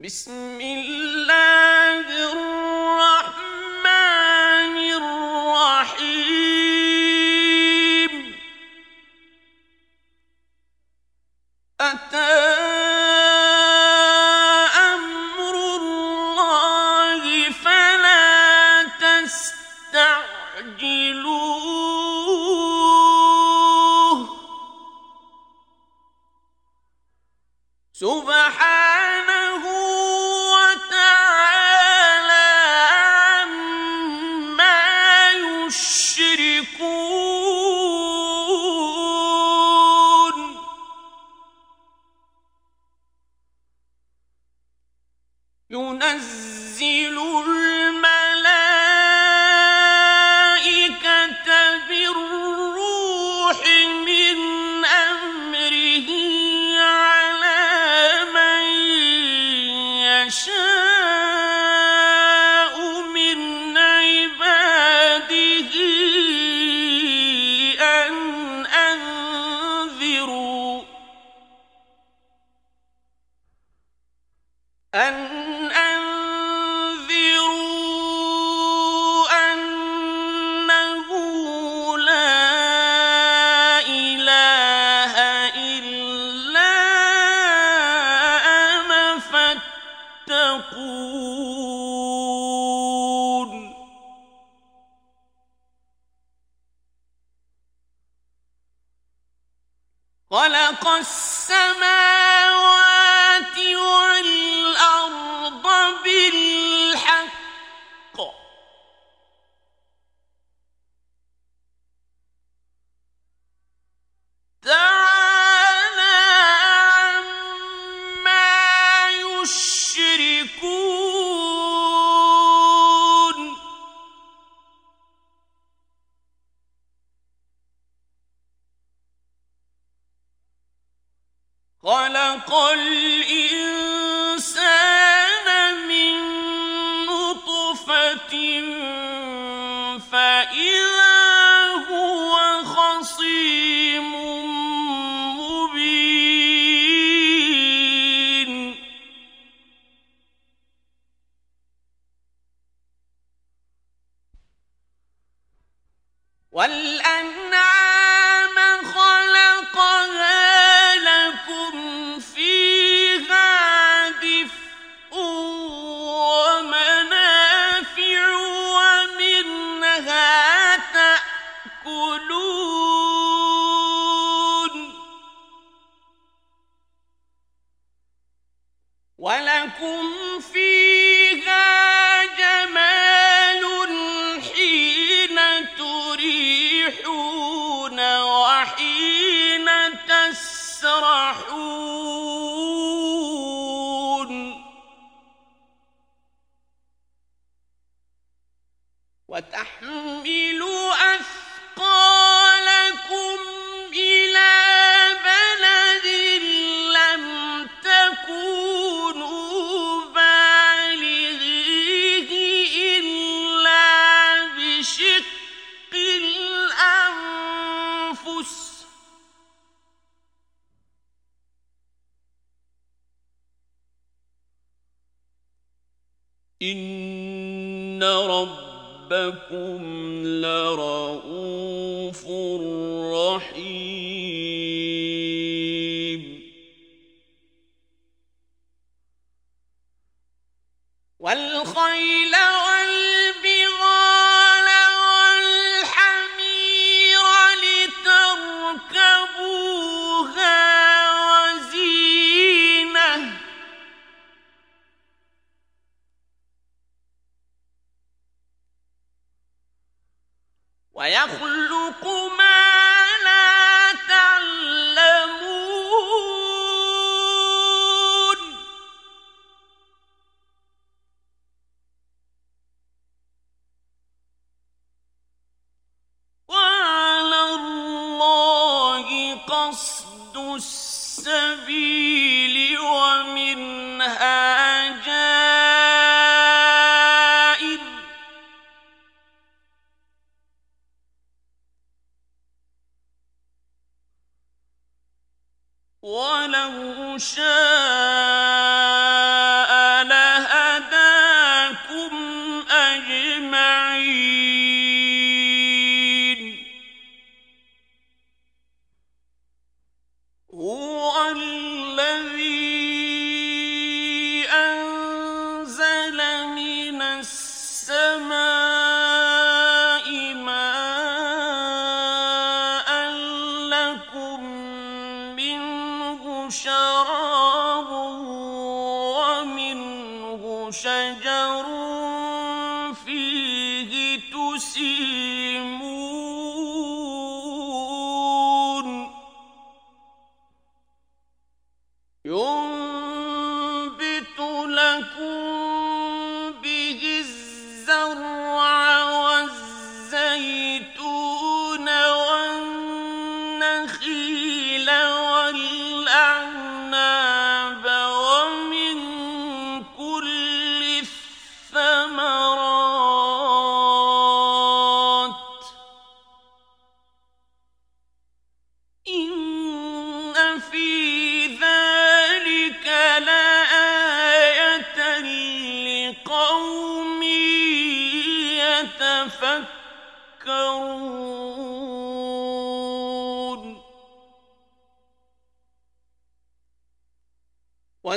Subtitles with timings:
[0.00, 1.57] بسم الله.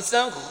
[0.02, 0.51] وسخر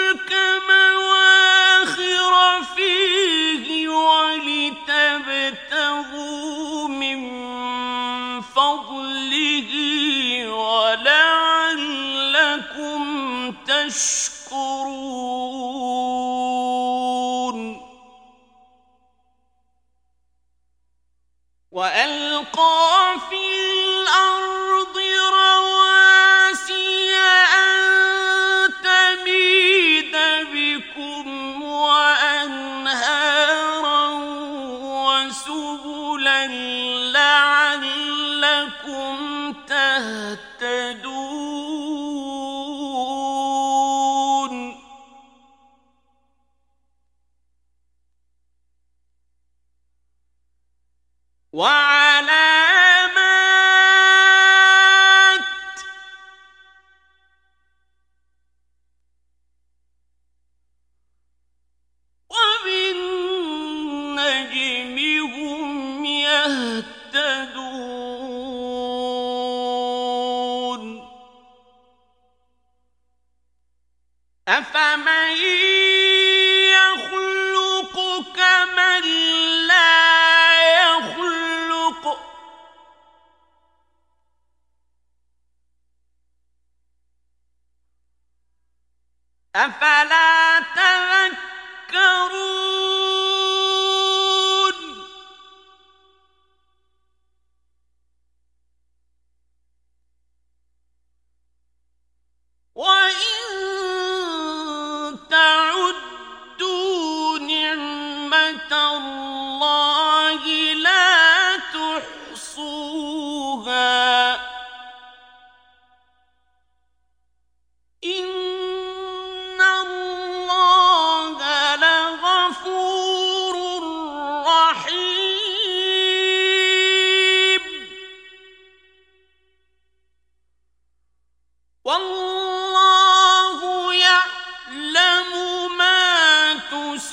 [4.91, 6.60] ولتبتغوا
[89.55, 90.20] أفلا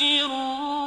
[0.01, 0.78] الذين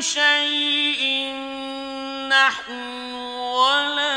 [0.00, 1.32] شيء
[2.28, 4.09] نحن ولا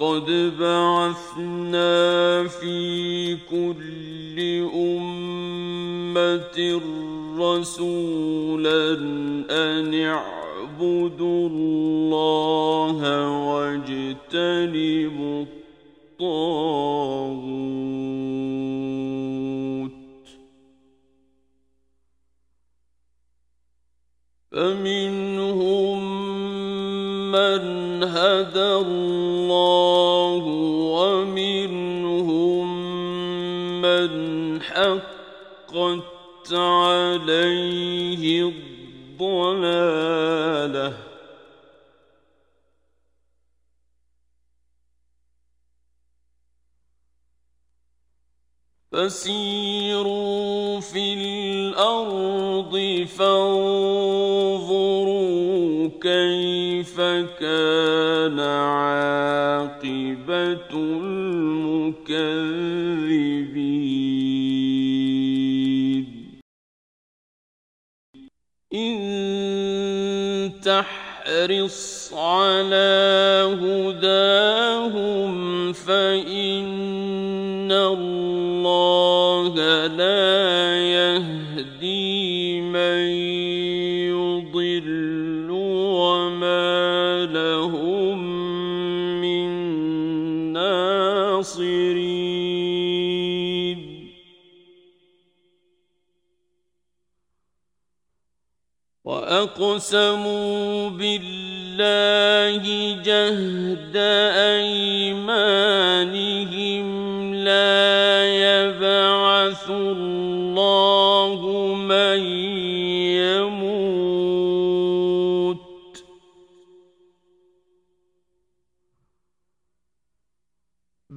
[0.00, 4.40] ولقد بعثنا في كل
[4.74, 6.58] أمة
[7.38, 8.94] رسولا
[9.50, 12.79] أن اعبدوا الله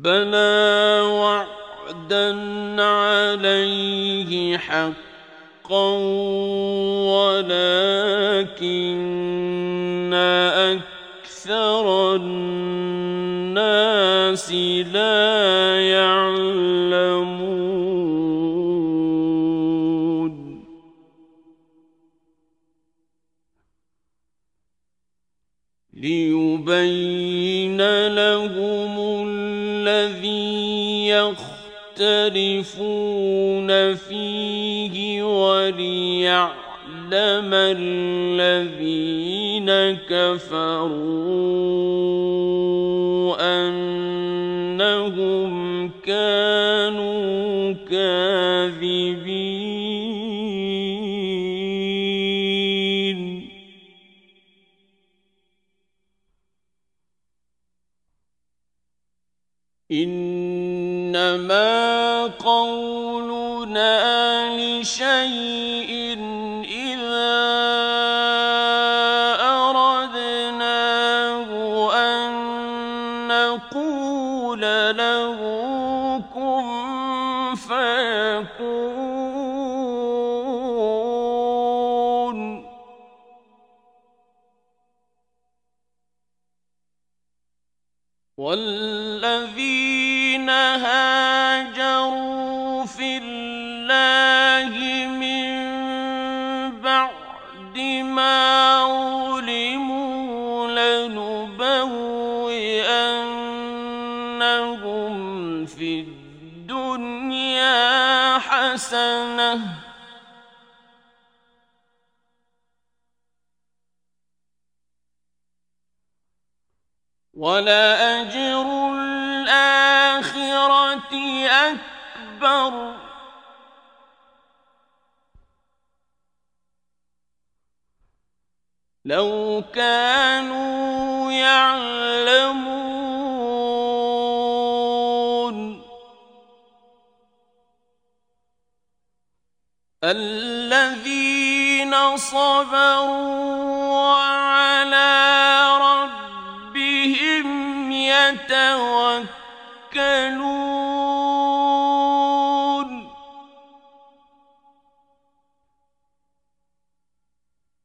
[0.06, 0.53] ربنا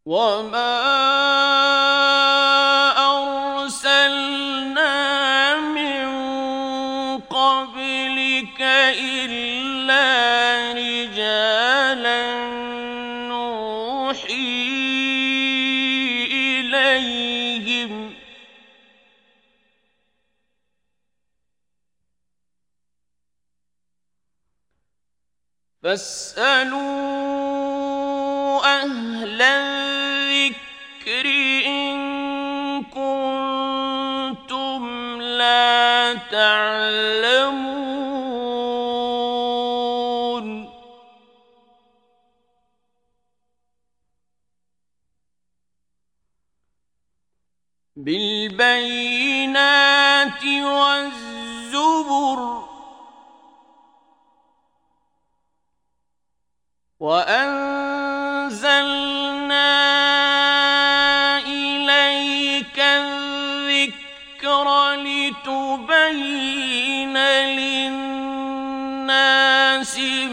[0.09, 0.81] وما
[3.61, 4.87] أرسلنا
[5.61, 6.09] من
[7.21, 8.61] قبلك
[8.97, 10.09] إلا
[10.73, 12.21] رجالا
[13.29, 14.69] نوحي
[16.33, 17.93] إليهم
[25.83, 26.88] فاسألوا
[65.49, 67.17] تبين
[67.57, 68.69] للناس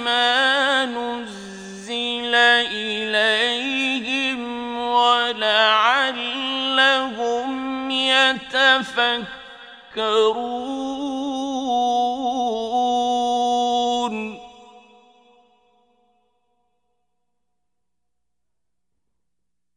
[0.06, 2.36] ما نزل
[2.75, 4.39] إليهم
[4.78, 6.32] ولعلهم
[7.91, 9.36] يتفكرون.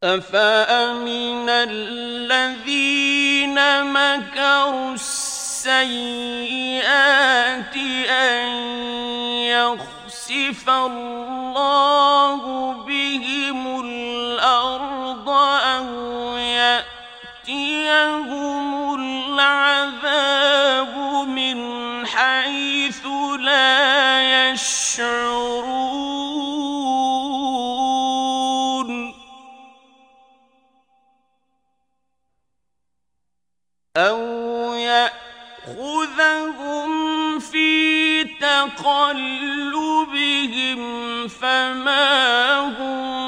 [0.03, 4.93] أفأمن الذين مكروا
[5.67, 6.85] السيئات
[8.09, 8.47] أن
[9.51, 12.41] يخسف الله
[38.89, 40.81] تخلبهم
[41.27, 43.18] فما هم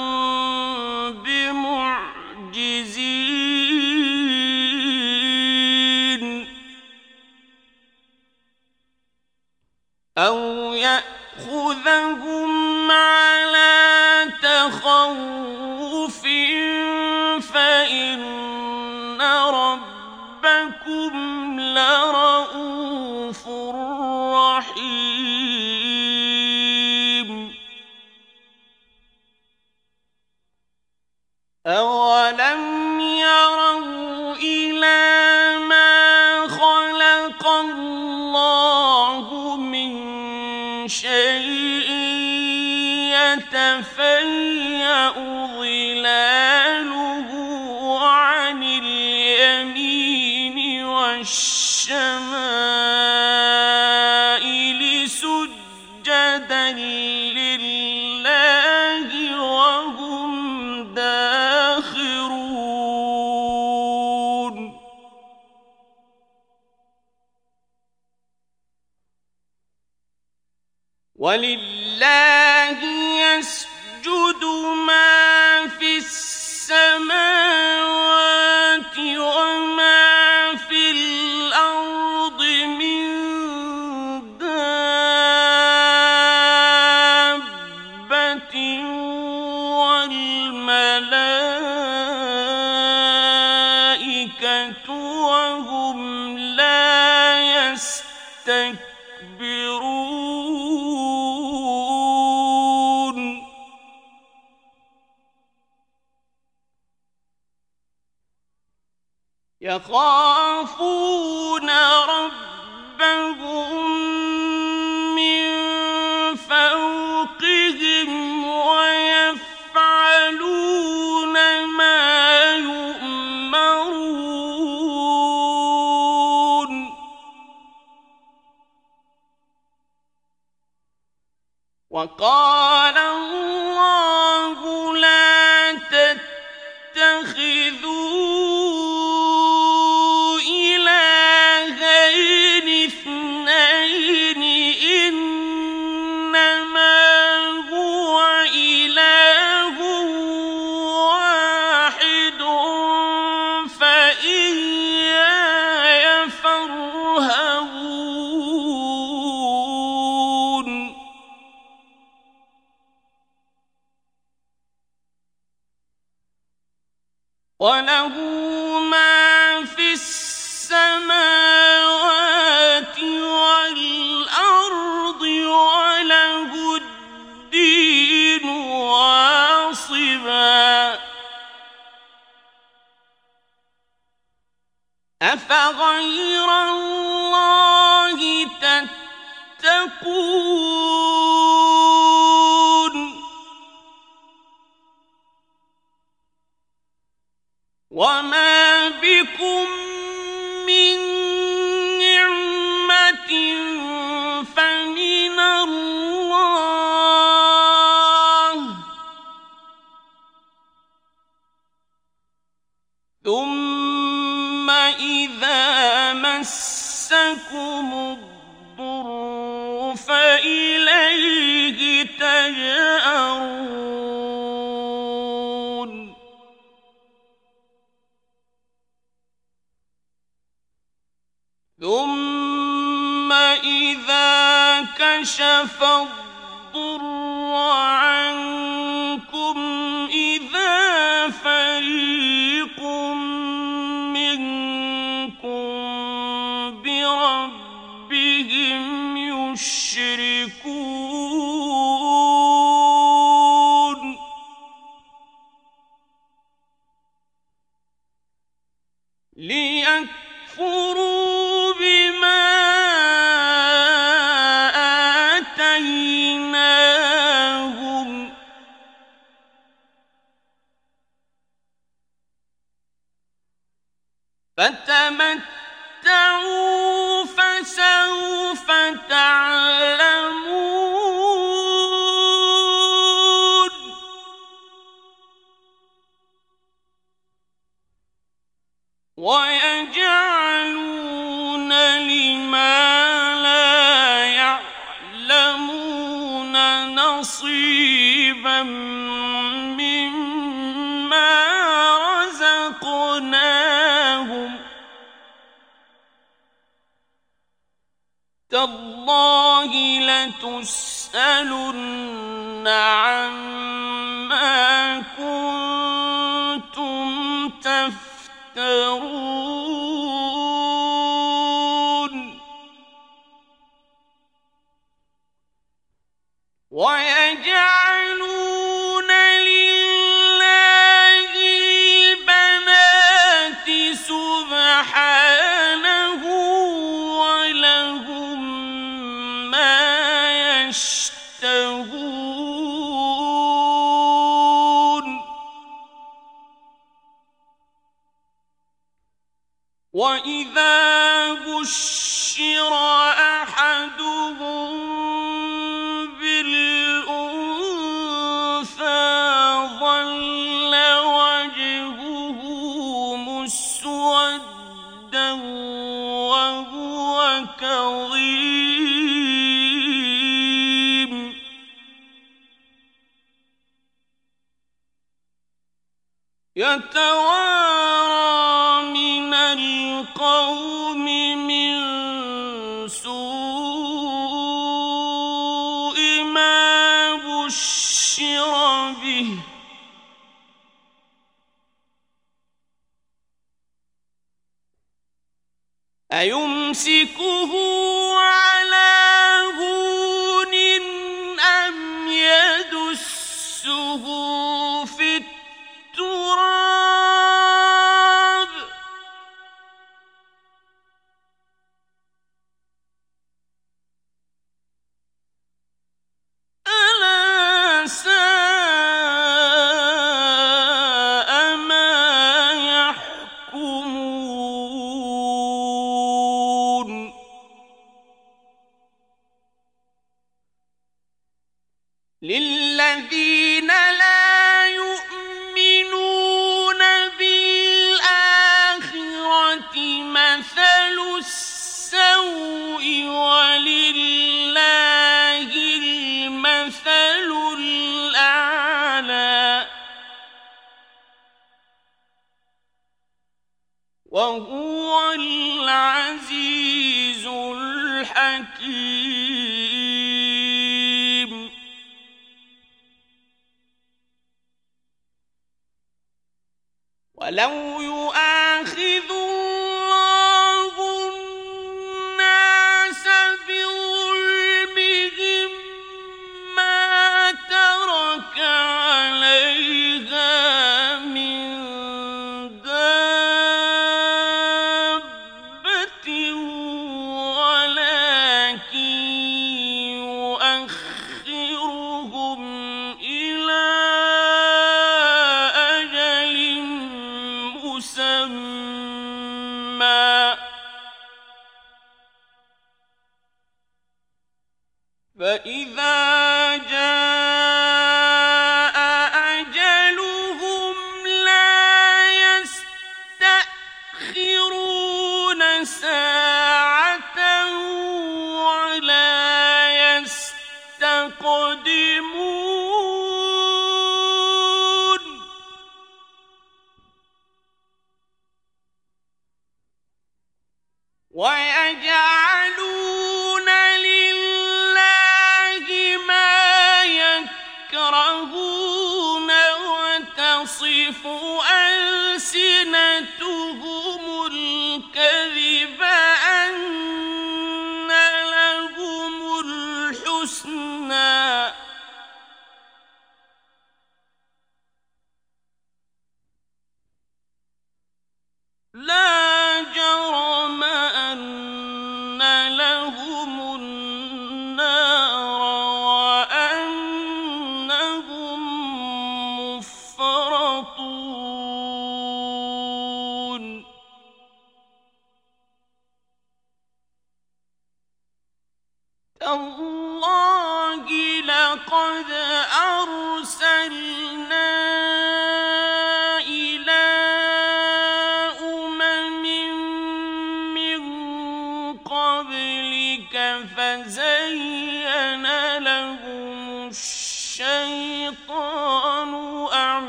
[109.90, 110.19] يخافون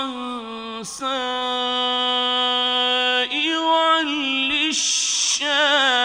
[0.00, 1.10] والعنساء
[4.50, 5.99] للشام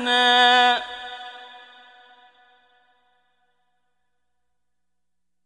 [0.00, 0.82] لنا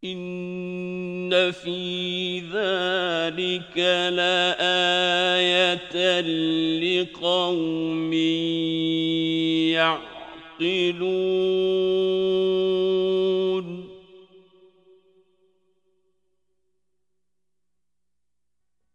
[0.03, 3.77] إن في ذلك
[4.13, 5.95] لآية
[6.79, 8.13] لقوم
[10.61, 11.05] يعقلون.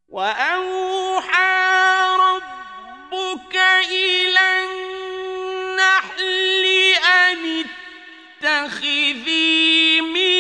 [0.09, 1.51] وأوحى
[2.21, 3.57] ربك
[3.93, 4.80] إلى
[8.51, 10.40] تتخذي من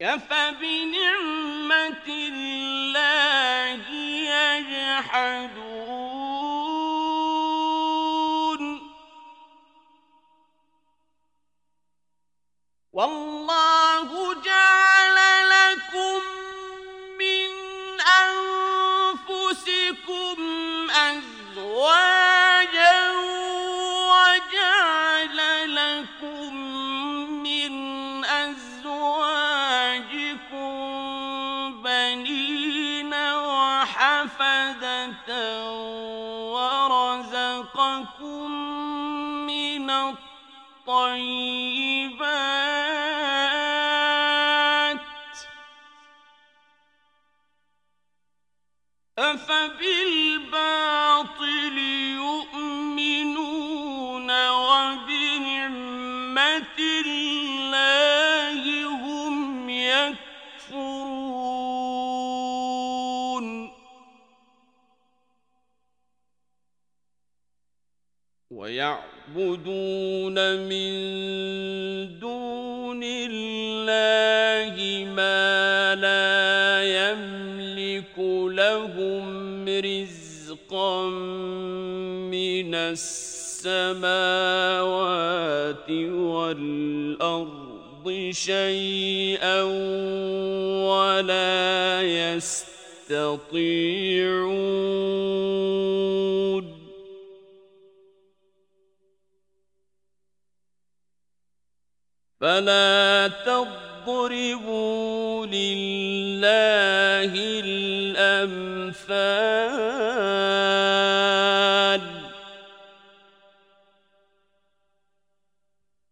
[0.00, 1.76] كفبنعمة
[2.08, 3.23] الله.
[69.54, 70.36] يعبدون
[70.66, 70.90] من
[72.18, 74.74] دون الله
[75.14, 78.18] ما لا يملك
[78.58, 81.08] لهم رزقا
[82.30, 83.30] من السماوات
[86.10, 87.64] والأرض
[88.30, 89.62] شيئا
[90.82, 93.54] ولا يستطيعون
[102.44, 107.32] فلا تضربوا لله
[107.64, 109.24] الأمثال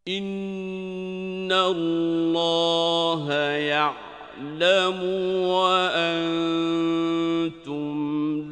[0.08, 5.02] إن الله يعلم
[5.52, 6.72] وأنتم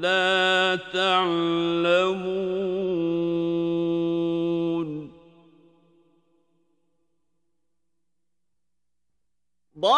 [0.01, 2.30] لا تعلمون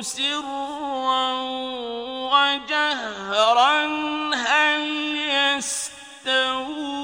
[0.00, 1.32] سرا
[2.32, 3.84] وجهرا
[4.34, 4.82] هل
[5.16, 6.97] يستوون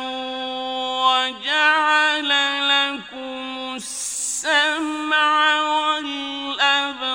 [1.06, 2.30] وجعل
[2.70, 7.08] لكم السمع والأبصار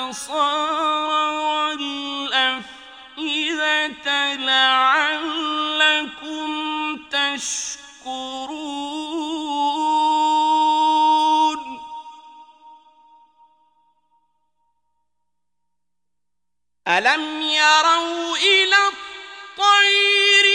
[17.02, 20.46] ألم يروا إلى الطير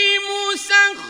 [0.50, 1.07] مسخرات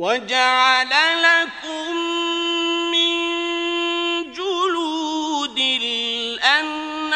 [0.00, 0.88] وجعل
[1.22, 1.92] لكم
[2.90, 3.20] من
[4.32, 5.58] جلود
[6.40, 7.08] الأنعام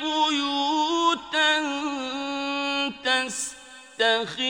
[0.00, 1.52] بيوتا
[3.04, 4.44] تستخفونها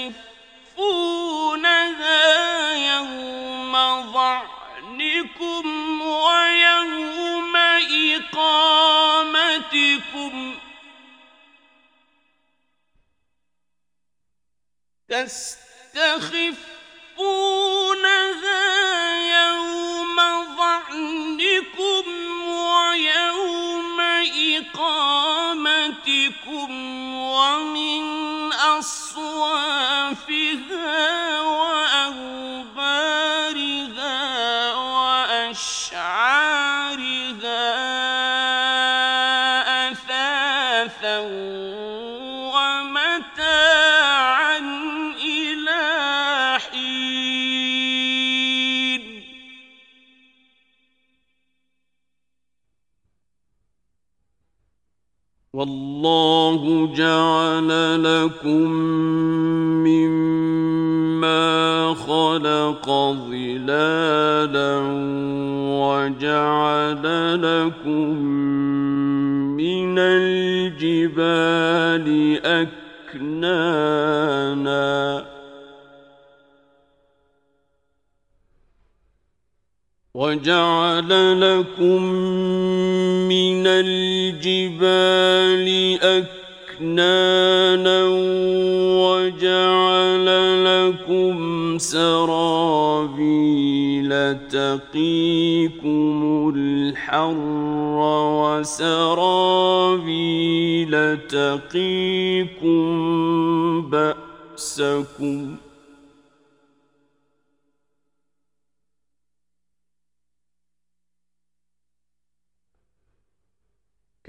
[2.74, 3.72] يوم
[4.12, 5.64] ظعنكم
[6.02, 7.56] ويوم
[8.16, 9.54] إقامتكم
[15.08, 16.63] تستخفونها
[58.44, 58.73] لكم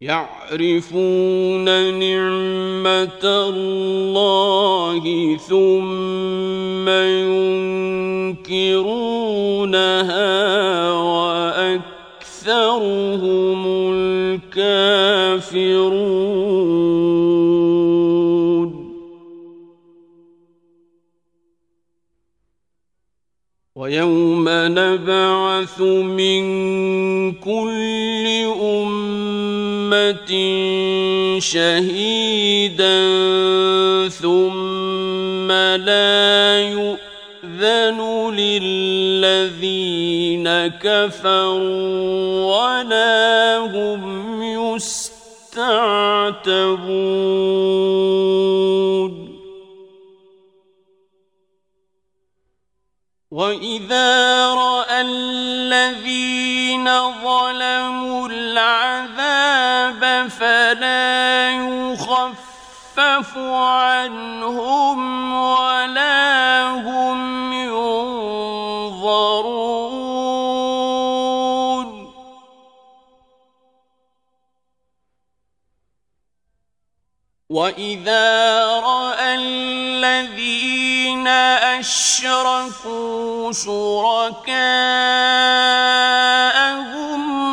[0.01, 1.65] يعرفون
[1.99, 5.03] نعمة الله
[5.37, 6.89] ثم
[8.39, 8.83] ينكرونها
[10.93, 11.93] وأكثرهم
[12.43, 13.93] أكثرهم
[14.55, 14.93] الكافرون.
[23.93, 26.43] ويوم نبعث من
[27.33, 28.27] كل
[28.63, 30.33] أمة
[31.39, 32.99] شهيدا
[34.09, 38.01] ثم لا يؤذن
[38.33, 39.69] للذين
[40.81, 41.61] كفروا
[42.49, 45.33] ولا هم يستعتبون.
[53.33, 56.85] واذا راى الذين
[57.25, 68.13] ظلموا العذاب فلا يخفف عنهم ولا هم ينظرون
[77.51, 80.82] واذا راى الذين
[81.83, 84.53] أشركوا شركاءهم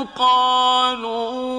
[0.05, 1.58] قالوا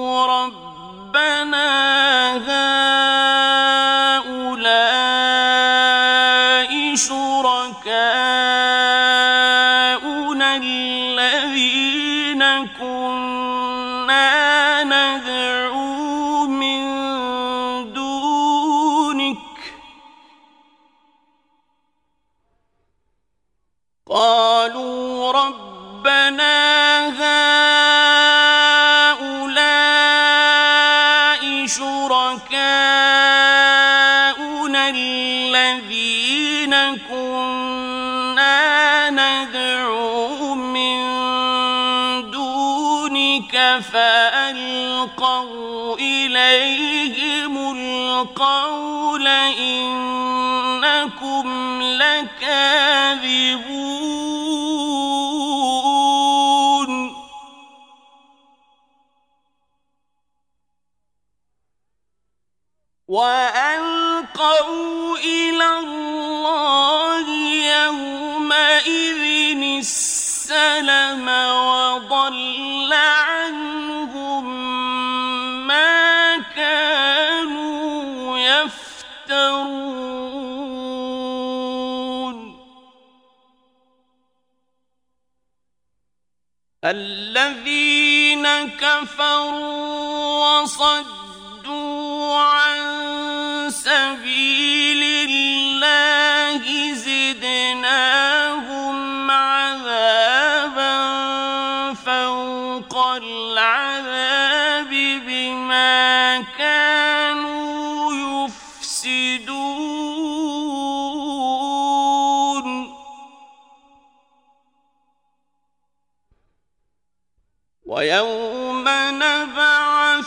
[55.81, 56.91] لكاذبون
[63.07, 67.27] وألقوا إلى الله
[67.85, 72.93] يومئذ السلم وضل
[88.81, 92.79] كفروا وصدوا عن
[93.69, 94.20] سبيل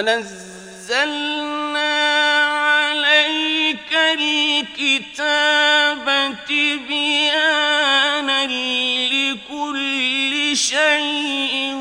[0.00, 1.92] ونزلنا
[2.46, 6.06] عليك الكتاب
[6.48, 7.66] تبيانا
[9.12, 11.74] لكل شيء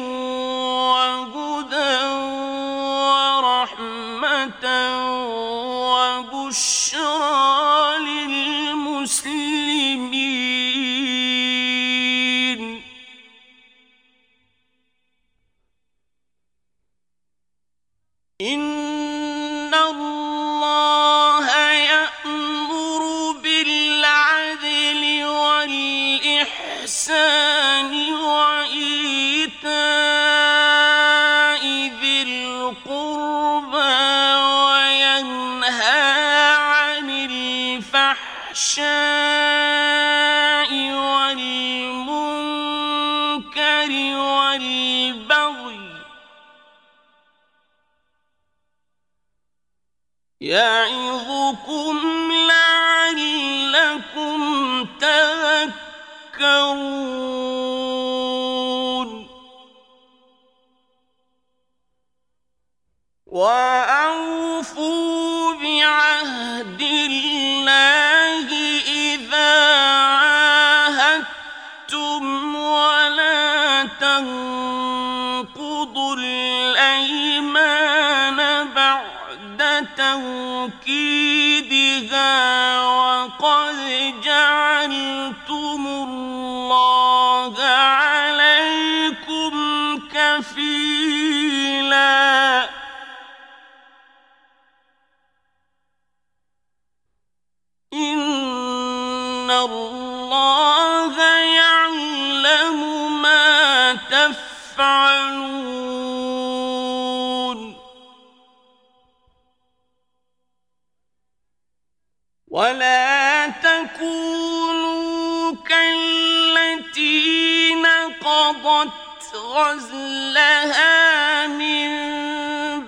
[119.60, 121.90] غزلها من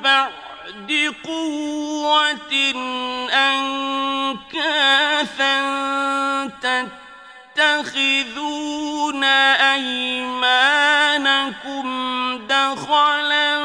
[0.01, 2.53] بعد قوة
[3.33, 4.91] أنكاثا
[7.55, 9.23] تتخذون
[9.73, 10.67] أيمانكم
[12.49, 13.57] دخلا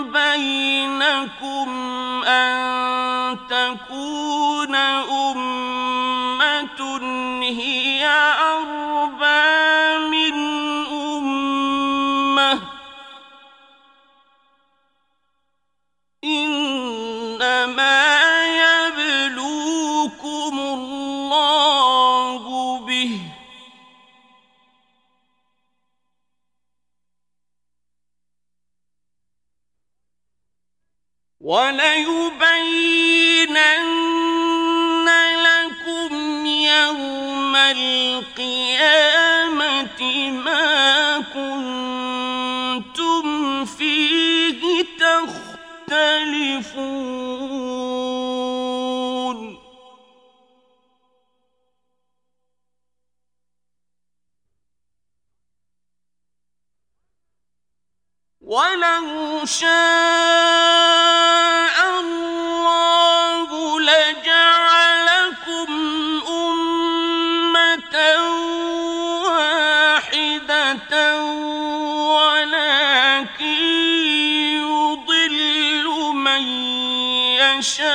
[0.00, 1.68] بينكم
[2.24, 4.43] أن تكون
[31.44, 33.08] وليبينن
[35.44, 38.80] لكم يوم القيامة
[40.30, 43.24] ما كنتم
[43.64, 46.24] فيه تختلفون.
[58.40, 60.83] ولو شاء
[77.63, 77.92] يشاء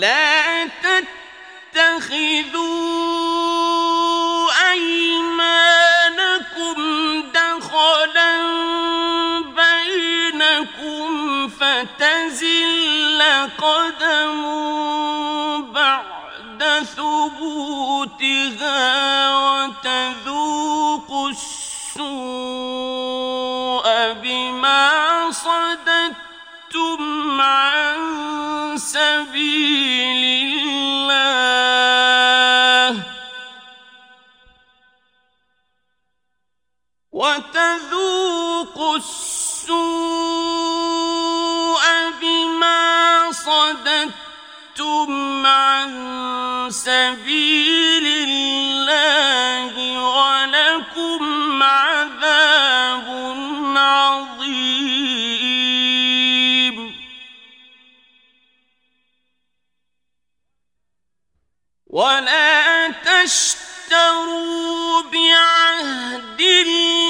[0.00, 0.64] ولا
[1.74, 2.70] تتخذوا
[4.72, 6.76] أيمانكم
[7.34, 8.32] دخلا
[9.42, 11.08] بينكم
[11.48, 13.22] فتزل
[13.58, 14.42] قدم
[15.72, 18.80] بعد ثبوتها
[19.36, 22.10] وتذوقوا السوء
[24.12, 25.00] بما
[25.90, 26.19] عن
[28.80, 30.24] سبيل
[31.04, 32.00] الله.
[37.12, 39.80] وتذوقوا السوء
[42.20, 45.10] بما صددتم
[45.46, 45.90] عن
[46.70, 49.39] سبيل الله.
[62.10, 67.09] ولا تشتروا بعهد الله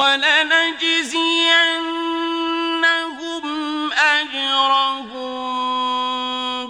[0.00, 1.50] ولنجزينهم
[3.92, 5.30] أجرهم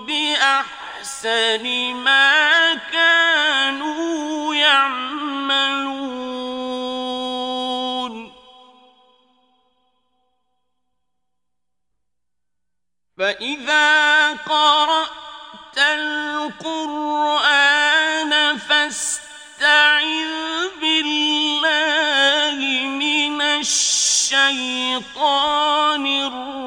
[0.06, 1.64] بأحسن
[1.94, 6.00] ما كانوا يعملون.
[13.18, 15.09] فإذا قرأ
[25.00, 26.59] الشيطان الرجيم.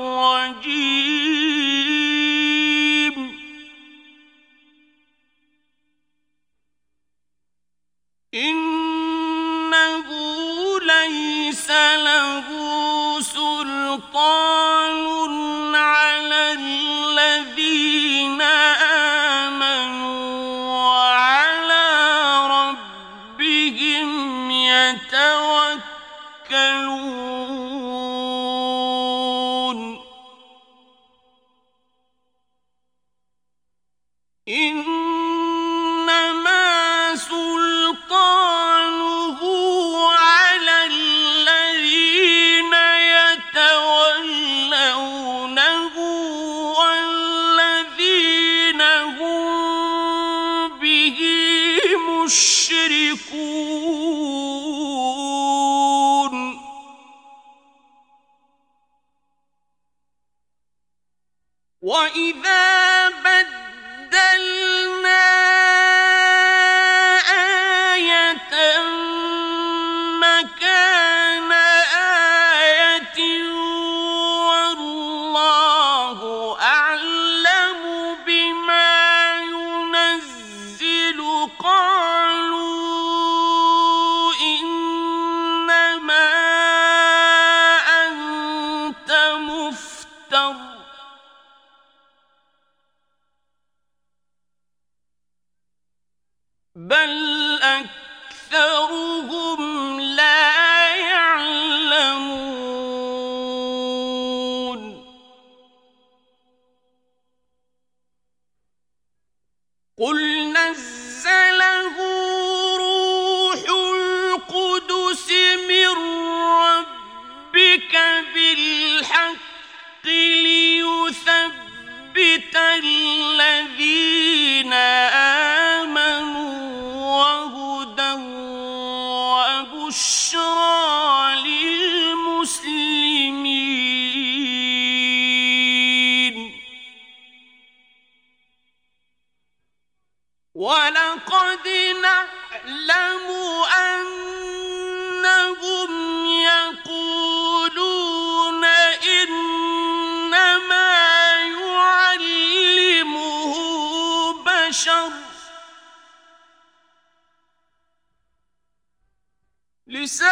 [159.85, 160.23] 律师。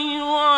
[0.00, 0.55] وعلى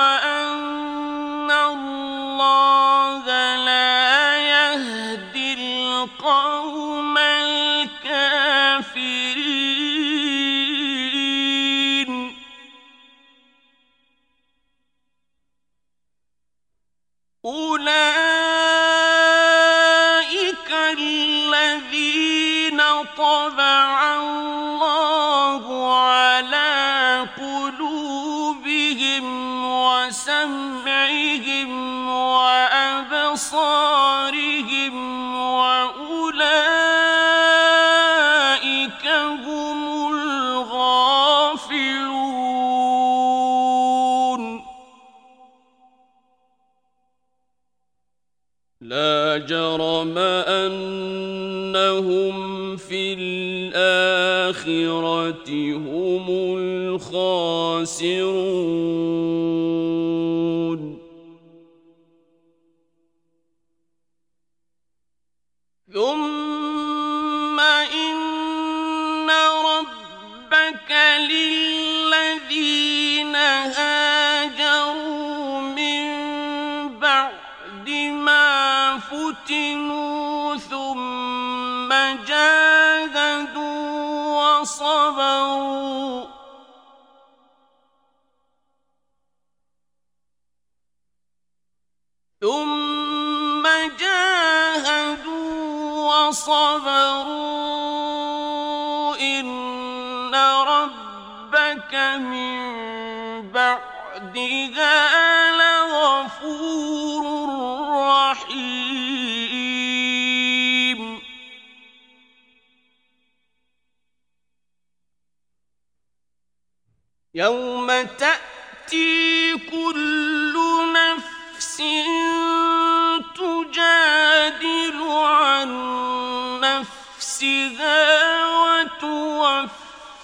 [54.49, 56.27] الآخرة هم
[56.99, 58.09] الخاسرون.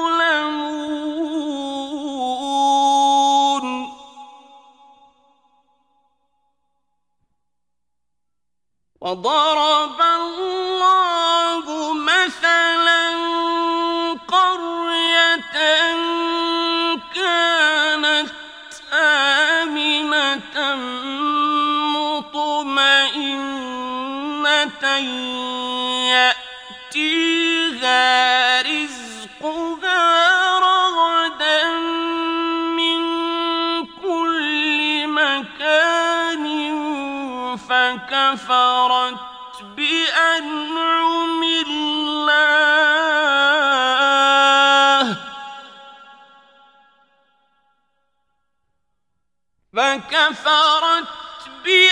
[9.02, 10.13] وضرب
[23.24, 24.84] جنة
[26.92, 28.02] يأتيها
[28.62, 30.04] رزقها
[30.60, 31.64] رغدا
[32.78, 33.02] من
[33.86, 36.46] كل مكان
[37.58, 39.20] فكفرت
[39.78, 42.74] بأنعم الله
[49.74, 50.83] فكفرت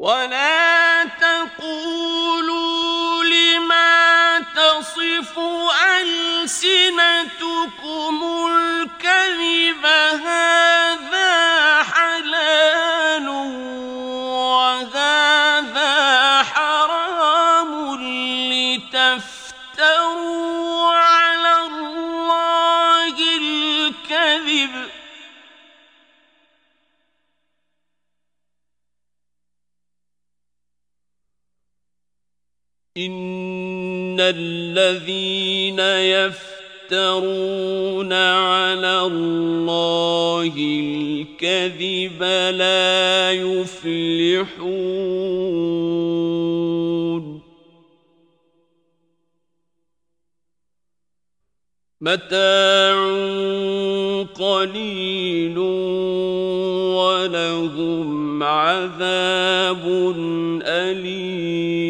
[0.00, 2.44] ولا تقولوا
[3.24, 5.38] لما تصف
[6.00, 7.36] ألسنتكم
[8.48, 9.86] الكذب
[10.24, 10.69] هذا
[34.36, 35.78] الذين
[36.90, 42.22] يفترون على الله الكذب
[42.56, 44.90] لا يفلحون.
[52.00, 52.96] متاع
[54.34, 55.58] قليل
[56.98, 59.84] ولهم عذاب
[60.62, 61.89] أليم.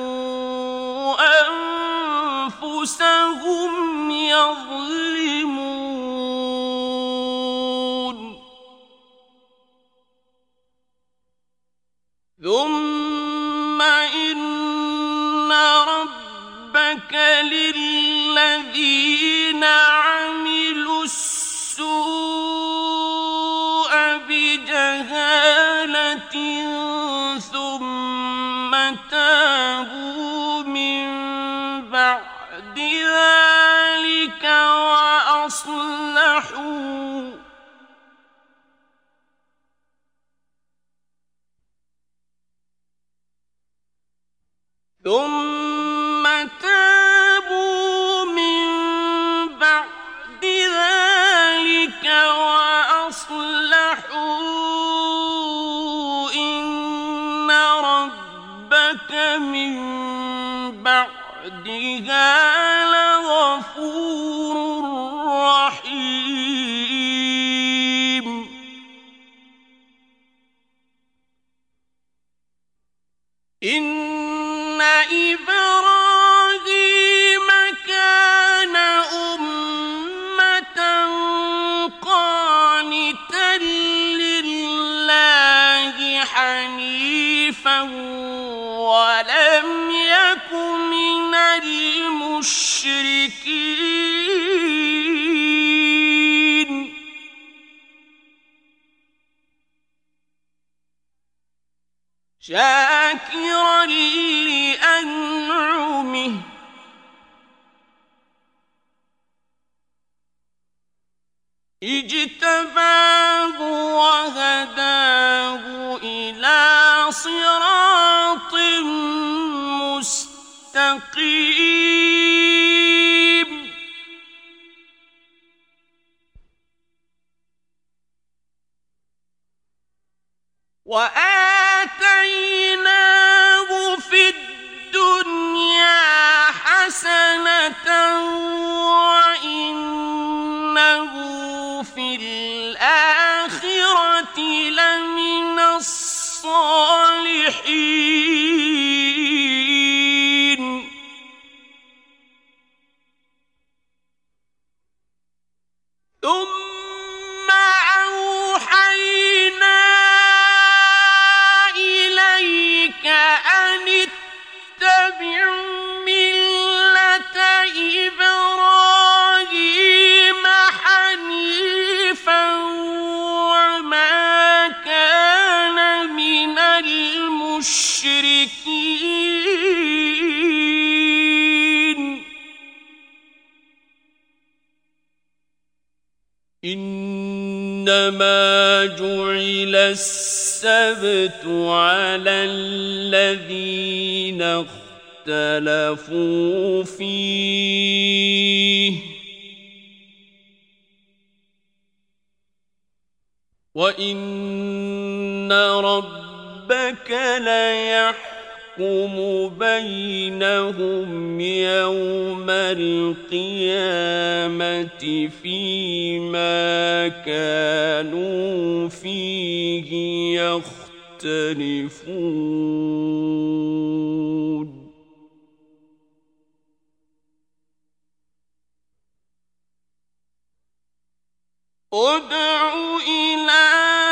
[231.93, 232.73] ادع
[233.07, 233.67] إلى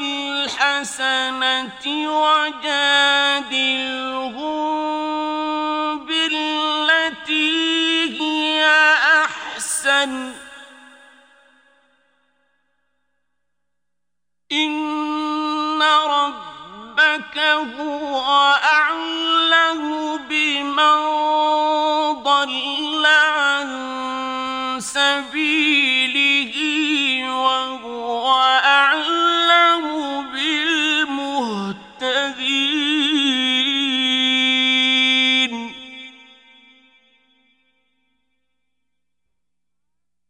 [0.03, 1.85] الحسنة
[2.21, 3.27] وجادلهم
[6.07, 7.51] بالتي
[8.21, 8.67] هي
[9.25, 10.33] أحسن
[20.29, 20.97] بمن
[22.23, 23.71] ضل عن
[24.81, 26.55] سبيله
[27.35, 28.31] وهو
[30.33, 31.71] بالمهتدين.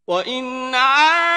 [0.06, 1.30] وإن عاقبتم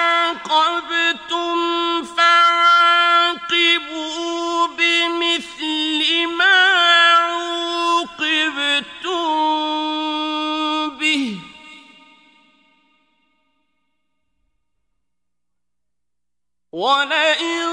[16.74, 17.70] ولئن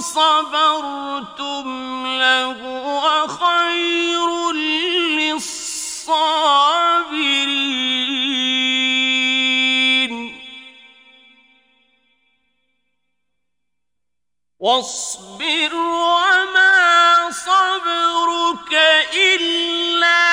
[0.00, 1.66] صبرتم
[2.06, 4.52] لهو خير
[5.22, 5.62] للصابرين.
[14.58, 18.72] واصبر وما صبرك
[19.14, 20.31] إلا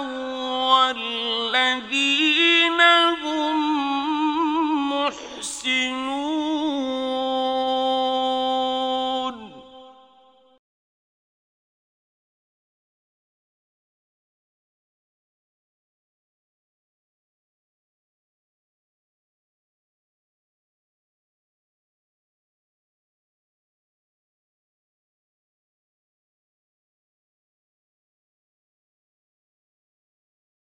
[0.00, 0.47] الله